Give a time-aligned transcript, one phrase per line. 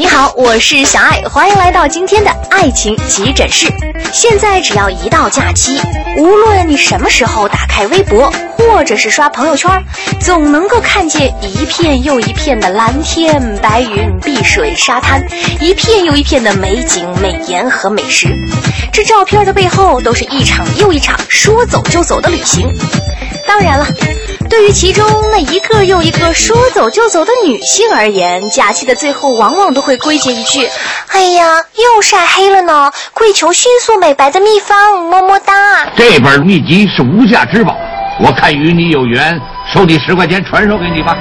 [0.00, 3.70] 你好，我是小爱，欢迎来到今天的爱情急诊室。
[4.14, 5.78] 现在只要一到假期，
[6.16, 9.70] 无论你什么时候打开微博，或者是刷朋友圈，
[10.18, 15.22] 总能够看见一片又一片的蓝天、白云、碧水、沙滩，
[15.60, 18.26] 一片又一片的美景、美颜和美食。
[18.94, 22.72] 这照片的背后，都是一场又一场说走就走的旅行。
[23.46, 23.86] 当然了。
[24.50, 30.68] 对于其中那一个又一个说走就走的女性而言，假期的最后往往都会归结一句
[31.06, 32.90] ：“哎呀，又晒黑了呢！
[33.14, 37.76] 跪求迅速美白的秘方，么么哒。”这本秘籍是无价之宝，
[38.20, 39.38] 我看与你有缘，
[39.72, 41.16] 收你十块钱传授给你吧。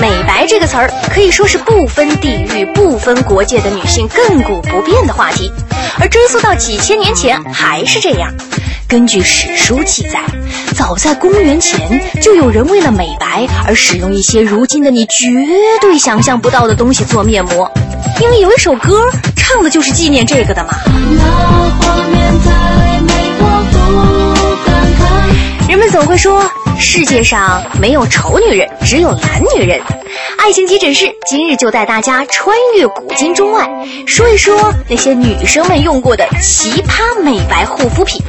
[0.00, 5.52] 美白这个词儿可以说是不分地域、不分国界的女性亘古不变的话题，
[6.00, 8.32] 而追溯到几千年前还是这样。
[8.88, 10.20] 根据史书记载，
[10.72, 15.26] 早在公元前就有人为了美白而使用一些如今的你绝
[15.80, 17.70] 对想象不到的东西做面膜，
[18.20, 19.00] 因为有一首歌
[19.36, 20.74] 唱的就是纪念这个的嘛。
[25.68, 29.80] 人们总会说世界上没有丑女人，只有懒女人。
[30.38, 33.68] 爱情急诊室今日就带大家穿越古今中外，
[34.06, 38.20] 说一说那些女生们用过的奇葩美白护肤品。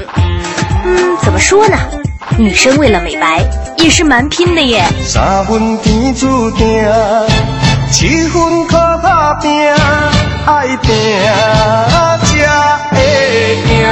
[0.86, 1.78] 嗯，怎么说呢？
[2.38, 3.44] 女生为了美白
[3.78, 4.84] 也是蛮拼的耶。
[5.04, 6.68] 三分天注定，
[7.92, 9.52] 七分靠打拼，
[10.46, 10.92] 爱拼
[12.24, 12.28] 才
[12.90, 12.98] 会
[13.70, 13.86] 赢。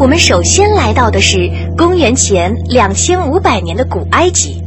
[0.00, 4.62] 我们首先来到的是公元前两千五百年的古埃及。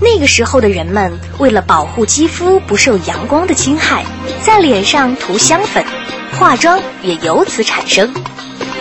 [0.00, 4.04] 那个时候的人们为了保护肌肤不受阳光的侵害，
[4.42, 5.82] 在脸上涂香粉。
[6.38, 8.12] 化妆也由此产生。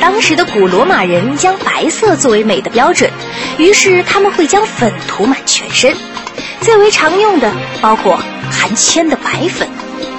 [0.01, 3.09] 当时的古罗马人将白色作为美的标准，
[3.57, 5.95] 于是他们会将粉涂满全身。
[6.59, 8.19] 最为常用的包括
[8.51, 9.69] 含铅的白粉、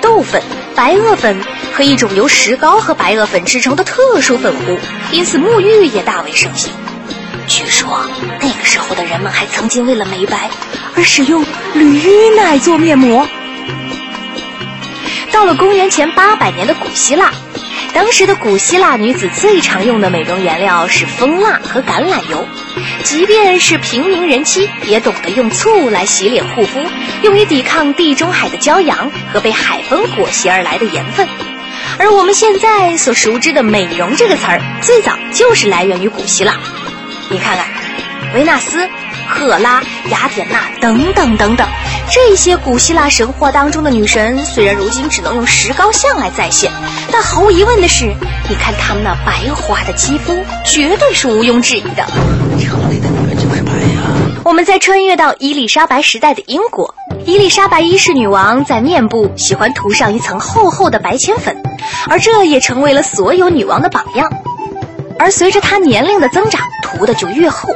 [0.01, 0.43] 豆粉、
[0.75, 1.37] 白垩粉
[1.73, 4.79] 和一种由石膏和白垩粉制成的特殊粉糊，
[5.11, 6.73] 因此沐浴也大为盛行。
[7.49, 8.07] 据说
[8.41, 10.49] 那个时候的人们还曾经为了美白
[10.97, 11.45] 而使用
[11.75, 13.29] 驴奶做面膜。
[15.33, 17.33] 到了公元前八百年的古希腊，
[17.95, 22.47] 当时的古希腊女子最常用的美容原料是蜂蜡和橄榄油，
[23.05, 26.81] 即便是平民人妻也懂得用醋来洗脸护肤，
[27.23, 31.29] 用于抵抗地中海的骄阳和被海风裹挟而来的盐分。
[31.99, 36.55] 而我们现在所熟知的“美容”这个词儿，最早就是来源于古希腊。
[37.29, 37.67] 你看看，
[38.35, 38.89] 维纳斯。
[39.29, 41.67] 赫拉、雅典娜等等等等，
[42.15, 46.71] 这些古希腊神话当中的女神，虽然如今只能用石膏像来再现，
[47.11, 48.05] 但毫无疑问的是，
[48.51, 52.05] 你看她们那白滑的肌肤，绝对是毋庸置疑的。
[52.61, 54.03] 城里的女人就是白呀！
[54.45, 61.63] 我们再穿越到伊丽莎白时代的英国，伊丽莎白一世女王在面部喜欢涂上一层厚厚的白铅粉，
[62.11, 64.31] 而这也成为了所有女王的榜样。
[65.19, 67.71] 而随着她年龄的增长，涂的就越厚。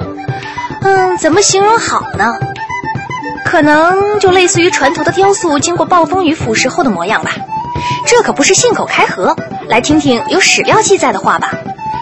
[0.83, 2.35] 嗯，怎么形容好呢？
[3.47, 7.31] 可能就类似于船头的雕塑经过暴风雨腐蚀后的模样吧。
[8.05, 9.37] 这可不是信口开河，
[9.69, 11.53] 来听听有史料记载的话吧。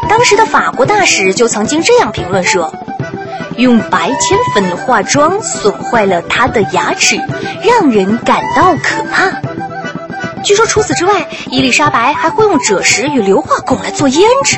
[0.08, 2.72] 当时的法国大使就曾经这样评论说
[3.56, 7.20] ：“用白铅粉化妆损坏了他的牙齿，
[7.62, 9.30] 让人感到可怕。”
[10.42, 14.56] 据说除此之外，伊丽莎白还会用赭石与硫化汞来做胭脂。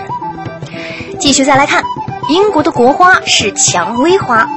[1.19, 1.83] 继续再来看。
[2.29, 4.49] 英国的国花是蔷薇花，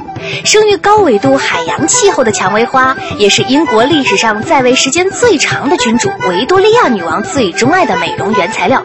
[0.44, 8.82] 生于高纬度海洋气候的蔷薇花，也是英国历史上在位时间最长的君主维多利亚女王最钟爱的美容原材料。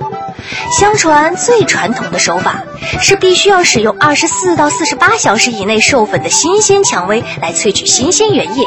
[0.78, 2.64] 相传最传统的手法
[3.02, 8.66] 是必须要使用二十四到四十八小时以内授粉的新鲜蔷薇来萃取新鲜原液。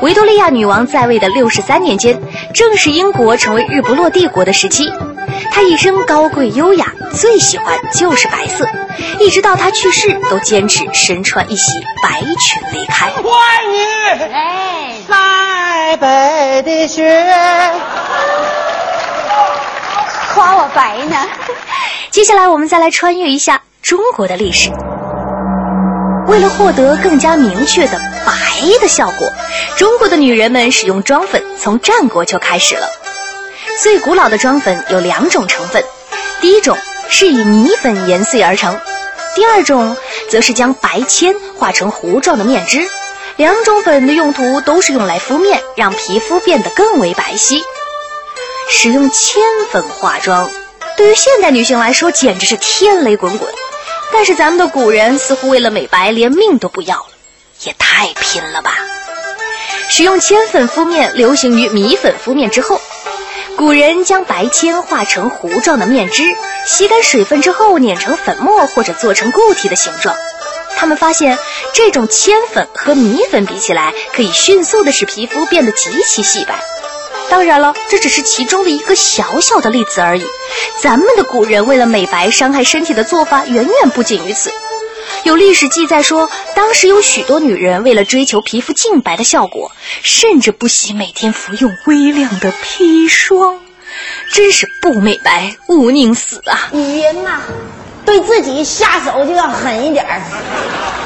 [0.00, 2.20] 维多利亚女王在位的六十三年间，
[2.54, 4.90] 正是英国成为日不落帝国的时期。
[5.50, 8.66] 她一生高贵优雅，最喜欢就是白色。
[9.18, 11.72] 一直到他去世，都坚持身穿一袭
[12.02, 13.08] 白裙离开。
[13.10, 13.24] 欢
[13.72, 13.86] 迎，
[14.32, 17.24] 哎，塞北的雪，
[20.34, 21.16] 夸我白呢。
[22.10, 24.70] 接下来，我们再来穿越一下中国的历史。
[26.26, 28.32] 为了获得更加明确的白
[28.80, 29.30] 的效果，
[29.76, 32.88] 中国的女人们使用妆粉从战国就开始了。
[33.82, 35.84] 最古老的妆粉有两种成分，
[36.40, 36.76] 第一种
[37.08, 38.78] 是以米粉研碎而成。
[39.34, 39.96] 第二种
[40.30, 42.88] 则是将白铅化成糊状的面汁，
[43.36, 47.60] 两种粉的用途都是用来敷面，让皮肤变得更为白皙。
[48.70, 50.50] 使用铅粉化妆，
[50.96, 53.52] 对于现代女性来说简直是天雷滚滚，
[54.12, 57.06] 但是咱们的古人似乎为了美白连命都不要了，
[57.64, 58.78] 也太拼了吧！
[59.88, 62.80] 使用铅粉敷面流行于米粉敷面之后。
[63.56, 66.24] 古人将白铅化成糊状的面汁，
[66.66, 70.14] 吸干水分之后碾成粉末或者做成固体的形状。
[70.76, 71.38] 他们发现，
[71.72, 76.54] 这种铅粉和米粉比起来，可以迅速的使皮肤变得极其细白。
[77.30, 80.24] 当然了，这只是其中的一个小小的例子而已。
[80.82, 84.50] 咱们的古人为了美白伤害身体的做法远远不仅于此。
[85.24, 89.72] 有历史记载说，当时有许多女人为了追求皮肤净白的效果，
[90.02, 93.60] 甚至不惜每天服用微量的砒霜，
[94.32, 96.68] 真是不美白勿宁死啊！
[96.72, 97.40] 女人呐，
[98.04, 100.20] 对自己下手就要狠一点儿。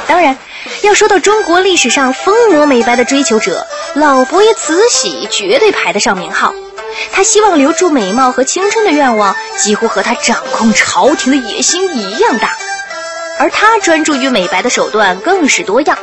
[0.09, 0.37] 当然，
[0.83, 6.55] 要说到中国历史上疯魔美白的追求者，老佛爷慈禧绝对排得上名号。
[7.13, 12.57] 她希望留住美貌和青春的愿望，几乎和她掌控朝廷的野心一样大。
[13.39, 15.99] 而他专注于美白的手段更是多样，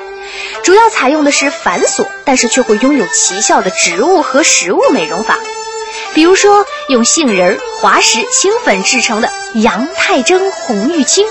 [0.64, 5.38] 主要采用的是繁琐但是却会拥有奇效的植物和食物美容法，
[6.14, 11.28] 比如说用杏仁、滑石、青粉制成的杨太真红玉清。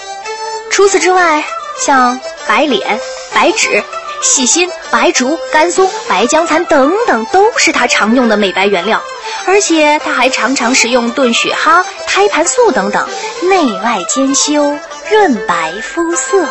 [0.71, 1.45] 除此之外，
[1.79, 3.01] 像白脸、
[3.33, 3.83] 白芷、
[4.23, 9.03] 细心、白术、甘松、白姜蚕等等，都是他常用的美白原料。
[9.47, 13.09] 而且他还常常使用炖雪蛤、胎盘素等等，
[13.49, 14.79] 内外兼修。
[15.11, 16.49] 润白肤色，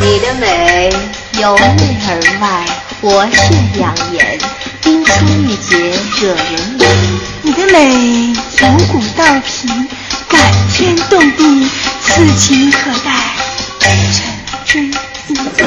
[0.00, 0.90] 你的美
[1.38, 2.10] 由内而
[2.40, 2.64] 外，
[3.00, 4.38] 活血养颜，
[4.82, 5.76] 冰清玉洁，
[6.20, 6.86] 惹人怜。
[7.42, 9.68] 你的美从古到皮，
[10.28, 10.40] 感
[10.72, 11.68] 天动地，
[12.02, 13.10] 此情可待
[14.12, 14.24] 成
[14.64, 15.66] 真总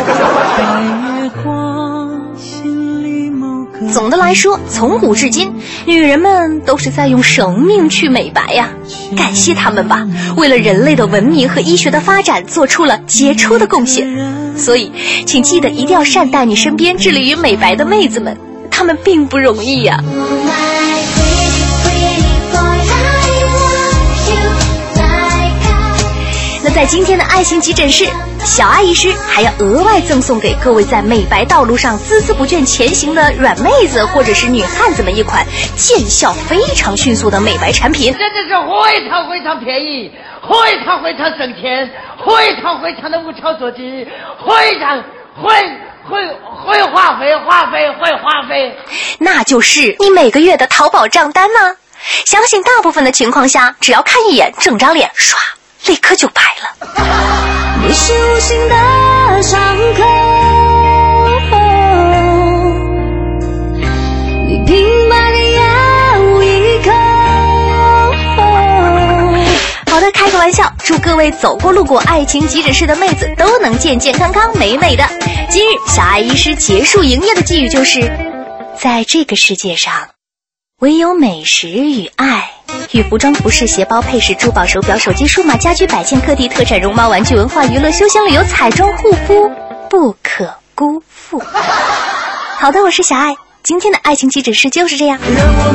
[4.23, 5.53] 来说，从古至今，
[5.85, 8.69] 女人们都是在用生命去美白呀。
[9.17, 14.57] 感谢她们吧，为了人类的文明和医学的发展做出了杰出的贡献。
[14.57, 14.91] 所以，
[15.25, 18.37] 请记得一定要善待你身边致力于美白的妹子们，
[18.71, 19.99] 她们并不容易呀。
[26.63, 28.05] 那在今天的爱情急诊室，
[28.43, 35.45] 小爱医师还要额外赠送给各位在美白道路上孜孜不倦前行的软妹子或者是女汉子们一款
[35.77, 38.13] 见效非常迅速的美白产品。
[38.13, 40.11] 真的是非常非常便宜，
[40.47, 41.89] 非常非常省钱，
[42.25, 44.05] 非常非常的物超所值，
[44.45, 45.01] 非常
[45.41, 45.51] 会
[46.09, 46.27] 会
[46.65, 48.77] 会花费花费会花费，
[49.19, 51.77] 那就是你每个月的淘宝账单呢。
[52.25, 55.35] 相信大部分的情况下，只要看一眼，整张脸唰。
[55.85, 57.62] 立刻就白了。
[57.85, 59.59] 你是无形的伤
[59.93, 60.03] 口，
[64.47, 65.61] 你平白的咬
[66.41, 66.91] 一口。
[69.91, 75.03] 好的，开个玩笑，祝各位走过路过爱情急诊室的妹子都能健健康康、美美的。
[75.49, 78.11] 今日小爱医师结束营业的寄语就是：
[78.79, 80.09] 在这个世界上，
[80.79, 82.52] 唯有美食与爱。
[82.91, 89.51] 与服装、服饰、鞋包、配饰、珠宝、手表、手机、数码家居、摆件、各地、特产、绒毛、玩具、文化、娱乐、休闲、旅游、彩妆、护肤，
[89.89, 91.41] 不可辜负。
[92.57, 95.17] 好的，我是小爱，今天的爱情急诊室就是这样。
[95.17, 95.73] 让我，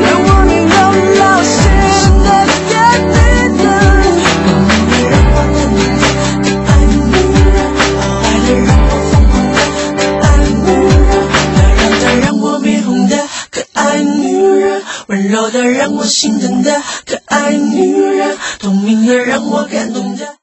[0.00, 0.38] 让我